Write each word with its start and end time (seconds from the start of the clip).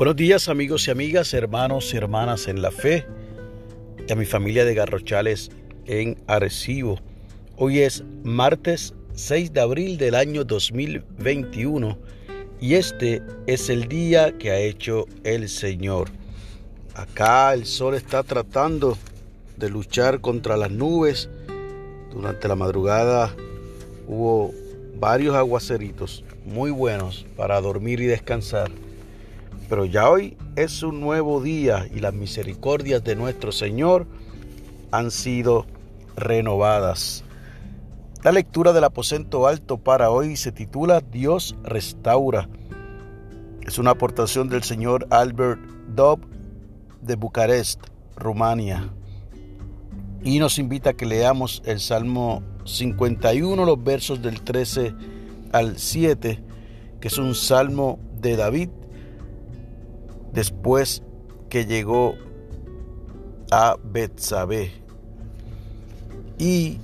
Buenos 0.00 0.16
días 0.16 0.48
amigos 0.48 0.88
y 0.88 0.90
amigas, 0.90 1.34
hermanos 1.34 1.92
y 1.92 1.98
hermanas 1.98 2.48
en 2.48 2.62
la 2.62 2.70
fe, 2.70 3.04
y 4.08 4.10
a 4.10 4.16
mi 4.16 4.24
familia 4.24 4.64
de 4.64 4.74
Garrochales 4.74 5.50
en 5.84 6.16
Arecibo. 6.26 6.98
Hoy 7.58 7.80
es 7.80 8.02
martes 8.24 8.94
6 9.12 9.52
de 9.52 9.60
abril 9.60 9.98
del 9.98 10.14
año 10.14 10.44
2021 10.44 11.98
y 12.62 12.76
este 12.76 13.22
es 13.46 13.68
el 13.68 13.88
día 13.88 14.38
que 14.38 14.50
ha 14.50 14.58
hecho 14.58 15.04
el 15.22 15.50
Señor. 15.50 16.08
Acá 16.94 17.52
el 17.52 17.66
sol 17.66 17.94
está 17.94 18.22
tratando 18.22 18.96
de 19.58 19.68
luchar 19.68 20.22
contra 20.22 20.56
las 20.56 20.70
nubes. 20.70 21.28
Durante 22.10 22.48
la 22.48 22.56
madrugada 22.56 23.36
hubo 24.08 24.54
varios 24.98 25.36
aguaceritos 25.36 26.24
muy 26.46 26.70
buenos 26.70 27.26
para 27.36 27.60
dormir 27.60 28.00
y 28.00 28.06
descansar. 28.06 28.70
Pero 29.70 29.84
ya 29.84 30.10
hoy 30.10 30.36
es 30.56 30.82
un 30.82 31.00
nuevo 31.00 31.40
día 31.40 31.86
y 31.94 32.00
las 32.00 32.12
misericordias 32.12 33.04
de 33.04 33.14
nuestro 33.14 33.52
Señor 33.52 34.08
han 34.90 35.12
sido 35.12 35.64
renovadas. 36.16 37.22
La 38.24 38.32
lectura 38.32 38.72
del 38.72 38.82
aposento 38.82 39.46
alto 39.46 39.78
para 39.78 40.10
hoy 40.10 40.34
se 40.34 40.50
titula 40.50 41.00
Dios 41.00 41.54
restaura. 41.62 42.48
Es 43.62 43.78
una 43.78 43.92
aportación 43.92 44.48
del 44.48 44.64
señor 44.64 45.06
Albert 45.08 45.60
Dobb 45.94 46.18
de 47.00 47.14
Bucarest, 47.14 47.80
Rumania. 48.16 48.92
Y 50.24 50.40
nos 50.40 50.58
invita 50.58 50.90
a 50.90 50.94
que 50.94 51.06
leamos 51.06 51.62
el 51.64 51.78
Salmo 51.78 52.42
51, 52.64 53.64
los 53.64 53.84
versos 53.84 54.20
del 54.20 54.42
13 54.42 54.94
al 55.52 55.78
7, 55.78 56.42
que 57.00 57.06
es 57.06 57.18
un 57.18 57.36
salmo 57.36 58.00
de 58.20 58.34
David 58.34 58.70
después 60.32 61.02
que 61.48 61.66
llegó 61.66 62.14
a 63.50 63.76
Betsabé 63.82 64.72
y 66.38 66.78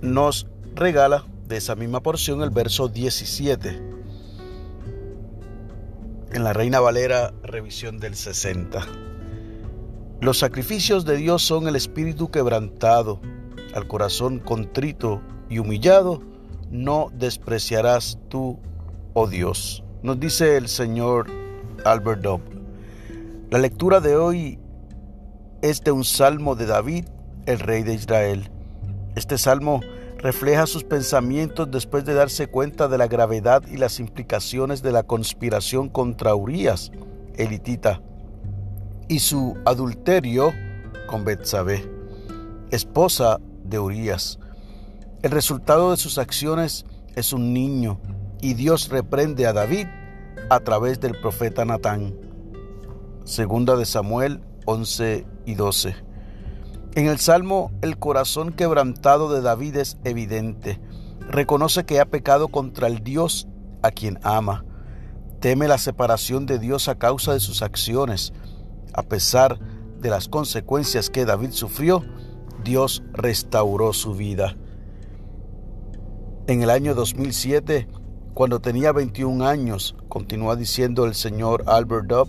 nos 0.00 0.48
regala 0.74 1.24
de 1.46 1.56
esa 1.56 1.74
misma 1.74 2.00
porción 2.00 2.42
el 2.42 2.50
verso 2.50 2.88
17 2.88 3.92
en 6.32 6.44
la 6.44 6.52
Reina 6.52 6.80
Valera 6.80 7.32
revisión 7.42 7.98
del 7.98 8.14
60. 8.14 8.86
Los 10.20 10.38
sacrificios 10.38 11.04
de 11.04 11.16
Dios 11.16 11.42
son 11.42 11.68
el 11.68 11.76
espíritu 11.76 12.30
quebrantado, 12.30 13.20
al 13.74 13.86
corazón 13.86 14.38
contrito 14.38 15.20
y 15.48 15.58
humillado, 15.58 16.22
no 16.70 17.08
despreciarás 17.12 18.18
tú, 18.28 18.58
oh 19.14 19.26
Dios. 19.26 19.84
Nos 20.02 20.18
dice 20.18 20.56
el 20.56 20.68
Señor 20.68 21.41
Albert 21.84 22.22
Dobb. 22.22 22.40
La 23.50 23.58
lectura 23.58 24.00
de 24.00 24.16
hoy 24.16 24.58
es 25.60 25.82
de 25.82 25.92
un 25.92 26.04
salmo 26.04 26.54
de 26.54 26.66
David, 26.66 27.06
el 27.46 27.58
rey 27.58 27.82
de 27.82 27.94
Israel. 27.94 28.50
Este 29.14 29.38
salmo 29.38 29.80
refleja 30.18 30.66
sus 30.66 30.84
pensamientos 30.84 31.70
después 31.70 32.04
de 32.04 32.14
darse 32.14 32.46
cuenta 32.46 32.88
de 32.88 32.98
la 32.98 33.08
gravedad 33.08 33.62
y 33.70 33.76
las 33.76 34.00
implicaciones 34.00 34.82
de 34.82 34.92
la 34.92 35.02
conspiración 35.02 35.88
contra 35.88 36.34
Urias, 36.34 36.92
elitita, 37.36 38.00
y 39.08 39.18
su 39.18 39.56
adulterio 39.64 40.52
con 41.06 41.24
Betsabé, 41.24 41.84
esposa 42.70 43.38
de 43.64 43.78
Urias. 43.78 44.38
El 45.22 45.32
resultado 45.32 45.90
de 45.90 45.96
sus 45.96 46.18
acciones 46.18 46.86
es 47.16 47.32
un 47.32 47.52
niño, 47.52 48.00
y 48.40 48.54
Dios 48.54 48.88
reprende 48.88 49.46
a 49.46 49.52
David 49.52 49.86
a 50.54 50.60
través 50.60 51.00
del 51.00 51.18
profeta 51.18 51.64
Natán. 51.64 52.14
Segunda 53.24 53.74
de 53.74 53.86
Samuel 53.86 54.42
11 54.66 55.26
y 55.46 55.54
12. 55.54 55.96
En 56.94 57.06
el 57.06 57.18
Salmo, 57.18 57.72
el 57.80 57.98
corazón 57.98 58.52
quebrantado 58.52 59.32
de 59.32 59.40
David 59.40 59.76
es 59.76 59.96
evidente. 60.04 60.78
Reconoce 61.20 61.84
que 61.84 62.00
ha 62.00 62.04
pecado 62.04 62.48
contra 62.48 62.86
el 62.86 63.02
Dios 63.02 63.48
a 63.80 63.92
quien 63.92 64.18
ama. 64.24 64.66
Teme 65.40 65.68
la 65.68 65.78
separación 65.78 66.44
de 66.44 66.58
Dios 66.58 66.88
a 66.88 66.98
causa 66.98 67.32
de 67.32 67.40
sus 67.40 67.62
acciones. 67.62 68.34
A 68.92 69.04
pesar 69.04 69.58
de 70.00 70.10
las 70.10 70.28
consecuencias 70.28 71.08
que 71.08 71.24
David 71.24 71.52
sufrió, 71.52 72.04
Dios 72.62 73.02
restauró 73.14 73.94
su 73.94 74.14
vida. 74.14 74.54
En 76.46 76.62
el 76.62 76.68
año 76.68 76.94
2007, 76.94 77.88
cuando 78.34 78.60
tenía 78.60 78.92
21 78.92 79.46
años, 79.46 79.94
continúa 80.08 80.56
diciendo 80.56 81.04
el 81.04 81.14
señor 81.14 81.64
Albert 81.66 82.06
Dobb, 82.06 82.28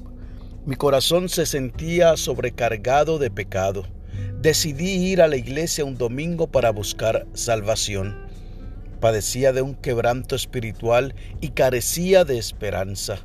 mi 0.66 0.76
corazón 0.76 1.30
se 1.30 1.46
sentía 1.46 2.18
sobrecargado 2.18 3.20
de 3.20 3.32
pecado. 3.32 3.84
Decidí 4.42 4.92
ir 4.92 5.22
a 5.22 5.30
la 5.30 5.38
iglesia 5.38 5.86
un 5.86 5.98
domingo 5.98 6.48
para 6.48 6.72
buscar 6.72 7.26
salvación. 7.34 8.28
Padecía 9.00 9.54
de 9.54 9.62
un 9.62 9.76
quebranto 9.76 10.36
espiritual 10.36 11.16
y 11.40 11.50
carecía 11.50 12.26
de 12.26 12.38
esperanza. 12.38 13.20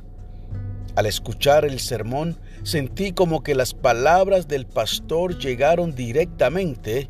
Al 0.95 1.05
escuchar 1.05 1.65
el 1.65 1.79
sermón, 1.81 2.37
sentí 2.63 3.11
como 3.11 3.43
que 3.43 3.55
las 3.55 3.73
palabras 3.73 4.47
del 4.47 4.65
pastor 4.65 5.37
llegaron 5.37 5.95
directamente 5.95 7.09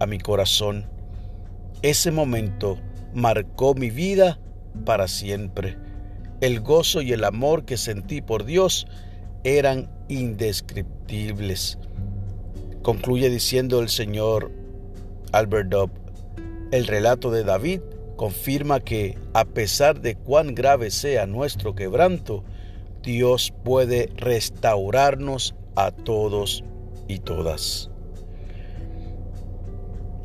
a 0.00 0.06
mi 0.06 0.18
corazón. 0.18 0.86
Ese 1.82 2.10
momento 2.10 2.78
marcó 3.12 3.74
mi 3.74 3.90
vida 3.90 4.38
para 4.84 5.08
siempre. 5.08 5.76
El 6.40 6.60
gozo 6.60 7.00
y 7.02 7.12
el 7.12 7.24
amor 7.24 7.64
que 7.64 7.76
sentí 7.76 8.20
por 8.20 8.44
Dios 8.44 8.86
eran 9.44 9.90
indescriptibles. 10.08 11.78
Concluye 12.82 13.30
diciendo 13.30 13.80
el 13.80 13.88
señor 13.88 14.50
Albert 15.32 15.68
Dobb, 15.68 15.90
el 16.70 16.86
relato 16.86 17.30
de 17.30 17.44
David 17.44 17.80
confirma 18.16 18.80
que 18.80 19.18
a 19.32 19.44
pesar 19.44 20.00
de 20.00 20.16
cuán 20.16 20.54
grave 20.54 20.90
sea 20.90 21.26
nuestro 21.26 21.74
quebranto, 21.74 22.44
Dios 23.02 23.52
puede 23.64 24.10
restaurarnos 24.16 25.54
a 25.76 25.90
todos 25.90 26.64
y 27.08 27.18
todas. 27.18 27.90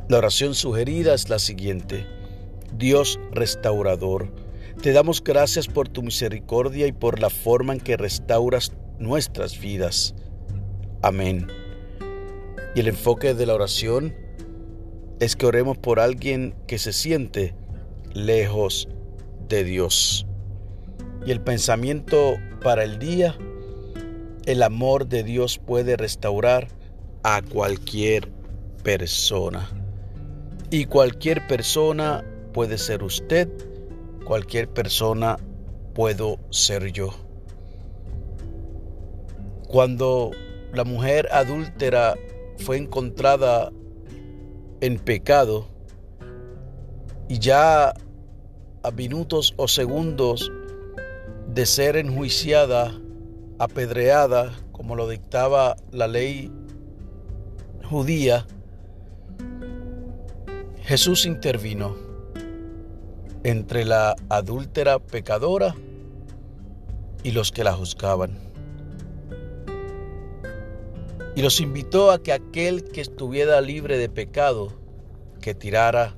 La 0.07 0.17
oración 0.17 0.55
sugerida 0.55 1.13
es 1.13 1.29
la 1.29 1.39
siguiente. 1.39 2.05
Dios 2.77 3.19
restaurador, 3.31 4.31
te 4.81 4.93
damos 4.93 5.23
gracias 5.23 5.67
por 5.67 5.89
tu 5.89 6.01
misericordia 6.03 6.87
y 6.87 6.91
por 6.91 7.19
la 7.19 7.29
forma 7.29 7.73
en 7.73 7.79
que 7.79 7.97
restauras 7.97 8.71
nuestras 8.97 9.59
vidas. 9.59 10.15
Amén. 11.01 11.47
Y 12.75 12.79
el 12.79 12.87
enfoque 12.87 13.33
de 13.33 13.45
la 13.45 13.55
oración 13.55 14.15
es 15.19 15.35
que 15.35 15.45
oremos 15.45 15.77
por 15.77 15.99
alguien 15.99 16.55
que 16.67 16.77
se 16.77 16.93
siente 16.93 17.55
lejos 18.13 18.87
de 19.49 19.63
Dios. 19.63 20.25
Y 21.25 21.31
el 21.31 21.41
pensamiento 21.41 22.37
para 22.63 22.83
el 22.83 22.99
día, 22.99 23.35
el 24.45 24.63
amor 24.63 25.07
de 25.07 25.23
Dios 25.23 25.59
puede 25.59 25.97
restaurar 25.97 26.69
a 27.23 27.41
cualquier 27.41 28.29
persona. 28.83 29.69
Y 30.71 30.85
cualquier 30.85 31.47
persona 31.47 32.23
puede 32.53 32.77
ser 32.77 33.03
usted 33.03 33.49
cualquier 34.25 34.69
persona 34.69 35.37
puedo 35.93 36.39
ser 36.49 36.91
yo. 36.91 37.09
Cuando 39.67 40.31
la 40.73 40.83
mujer 40.83 41.27
adúltera 41.31 42.15
fue 42.57 42.77
encontrada 42.77 43.71
en 44.81 44.97
pecado 44.97 45.67
y 47.27 47.39
ya 47.39 47.93
a 48.83 48.91
minutos 48.91 49.53
o 49.57 49.67
segundos 49.67 50.51
de 51.47 51.65
ser 51.65 51.97
enjuiciada, 51.97 52.93
apedreada, 53.59 54.53
como 54.71 54.95
lo 54.95 55.07
dictaba 55.07 55.75
la 55.91 56.07
ley 56.07 56.51
judía, 57.89 58.45
Jesús 60.83 61.25
intervino 61.25 62.08
entre 63.43 63.85
la 63.85 64.15
adúltera 64.29 64.99
pecadora 64.99 65.75
y 67.23 67.31
los 67.31 67.51
que 67.51 67.63
la 67.63 67.73
juzgaban. 67.73 68.37
Y 71.35 71.41
los 71.41 71.61
invitó 71.61 72.11
a 72.11 72.21
que 72.21 72.33
aquel 72.33 72.83
que 72.83 73.01
estuviera 73.01 73.61
libre 73.61 73.97
de 73.97 74.09
pecado, 74.09 74.73
que 75.41 75.53
tirara 75.53 76.15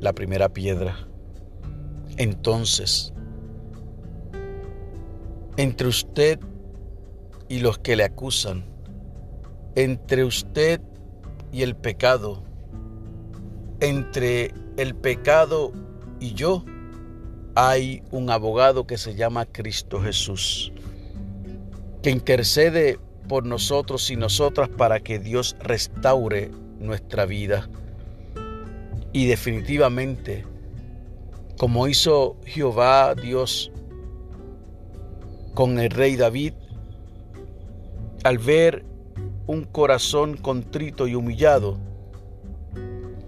la 0.00 0.12
primera 0.12 0.50
piedra. 0.50 1.08
Entonces, 2.16 3.14
entre 5.56 5.88
usted 5.88 6.38
y 7.48 7.60
los 7.60 7.78
que 7.78 7.96
le 7.96 8.04
acusan, 8.04 8.64
entre 9.76 10.24
usted 10.24 10.80
y 11.52 11.62
el 11.62 11.74
pecado, 11.74 12.42
entre 13.80 14.52
el 14.76 14.94
pecado 14.94 15.72
y 16.24 16.32
yo 16.32 16.64
hay 17.54 18.02
un 18.10 18.30
abogado 18.30 18.86
que 18.86 18.96
se 18.96 19.14
llama 19.14 19.44
Cristo 19.44 20.00
Jesús. 20.00 20.72
que 22.02 22.10
intercede 22.10 22.98
por 23.28 23.46
nosotros 23.46 24.10
y 24.10 24.16
nosotras 24.16 24.68
para 24.68 25.00
que 25.00 25.18
Dios 25.18 25.56
restaure 25.60 26.50
nuestra 26.78 27.24
vida. 27.24 27.68
Y 29.12 29.26
definitivamente, 29.26 30.44
como 31.56 31.88
hizo 31.88 32.36
Jehová 32.44 33.14
Dios 33.14 33.70
con 35.54 35.78
el 35.78 35.88
rey 35.88 36.16
David, 36.16 36.52
al 38.22 38.36
ver 38.36 38.84
un 39.46 39.64
corazón 39.64 40.36
contrito 40.36 41.06
y 41.06 41.14
humillado, 41.14 41.78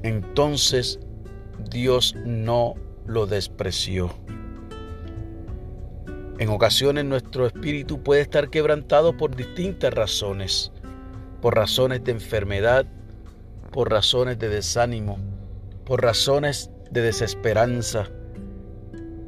entonces 0.03 0.99
Dios 1.71 2.15
no 2.25 2.75
lo 3.07 3.27
despreció. 3.27 4.15
En 6.39 6.51
ocasiones 6.51 7.05
nuestro 7.05 7.47
espíritu 7.47 8.03
puede 8.03 8.21
estar 8.21 8.51
quebrantado 8.51 9.17
por 9.17 9.35
distintas 9.35 9.95
razones, 9.95 10.71
por 11.41 11.55
razones 11.55 12.05
de 12.05 12.13
enfermedad, 12.13 12.87
por 13.73 13.91
razones 13.91 14.39
de 14.39 14.49
desánimo, 14.49 15.19
por 15.85 16.03
razones 16.03 16.71
de 16.91 17.03
desesperanza 17.03 18.11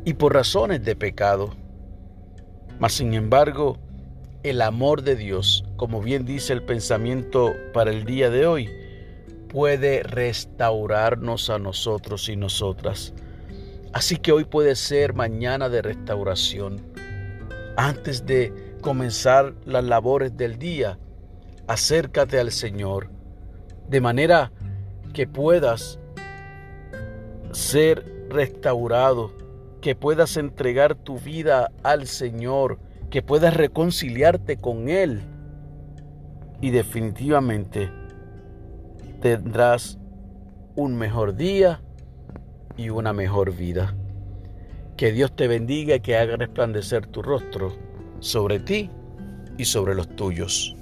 y 0.04 0.14
por 0.14 0.34
razones 0.34 0.84
de 0.84 0.96
pecado. 0.96 1.54
Mas 2.78 2.92
sin 2.92 3.14
embargo, 3.14 3.78
el 4.42 4.62
amor 4.62 5.02
de 5.02 5.16
Dios, 5.16 5.64
como 5.76 6.00
bien 6.00 6.24
dice 6.24 6.52
el 6.52 6.62
pensamiento 6.62 7.52
para 7.72 7.90
el 7.90 8.04
día 8.04 8.30
de 8.30 8.46
hoy, 8.46 8.68
puede 9.48 10.02
restaurarnos 10.02 11.50
a 11.50 11.58
nosotros 11.58 12.28
y 12.28 12.36
nosotras. 12.36 13.14
Así 13.92 14.16
que 14.16 14.32
hoy 14.32 14.44
puede 14.44 14.76
ser 14.76 15.14
mañana 15.14 15.68
de 15.68 15.82
restauración. 15.82 16.80
Antes 17.76 18.26
de 18.26 18.76
comenzar 18.82 19.54
las 19.64 19.84
labores 19.84 20.36
del 20.36 20.58
día, 20.58 20.98
acércate 21.66 22.38
al 22.38 22.52
Señor, 22.52 23.10
de 23.88 24.00
manera 24.00 24.52
que 25.14 25.26
puedas 25.26 25.98
ser 27.52 28.26
restaurado, 28.28 29.32
que 29.80 29.94
puedas 29.94 30.36
entregar 30.36 30.94
tu 30.94 31.18
vida 31.18 31.70
al 31.82 32.06
Señor, 32.06 32.78
que 33.10 33.22
puedas 33.22 33.54
reconciliarte 33.54 34.58
con 34.58 34.88
Él 34.88 35.22
y 36.60 36.70
definitivamente 36.70 37.90
tendrás 39.20 39.98
un 40.74 40.96
mejor 40.96 41.34
día 41.34 41.80
y 42.78 42.88
una 42.88 43.12
mejor 43.12 43.54
vida. 43.54 43.94
Que 44.96 45.12
Dios 45.12 45.36
te 45.36 45.48
bendiga 45.48 45.96
y 45.96 46.00
que 46.00 46.16
haga 46.16 46.36
resplandecer 46.36 47.06
tu 47.06 47.20
rostro 47.20 47.76
sobre 48.20 48.60
ti 48.60 48.88
y 49.58 49.66
sobre 49.66 49.94
los 49.94 50.08
tuyos. 50.16 50.77